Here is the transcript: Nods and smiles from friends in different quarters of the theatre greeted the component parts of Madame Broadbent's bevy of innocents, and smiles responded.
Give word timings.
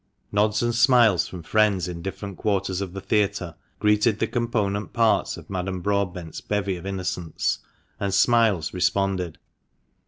Nods 0.31 0.63
and 0.63 0.73
smiles 0.73 1.27
from 1.27 1.43
friends 1.43 1.87
in 1.87 2.01
different 2.01 2.35
quarters 2.35 2.81
of 2.81 2.93
the 2.93 3.01
theatre 3.01 3.53
greeted 3.77 4.17
the 4.17 4.25
component 4.25 4.93
parts 4.93 5.37
of 5.37 5.47
Madame 5.47 5.79
Broadbent's 5.79 6.41
bevy 6.41 6.75
of 6.75 6.87
innocents, 6.87 7.59
and 7.99 8.11
smiles 8.11 8.73
responded. 8.73 9.37